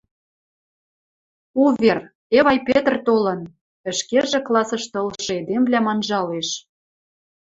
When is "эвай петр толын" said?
2.37-3.41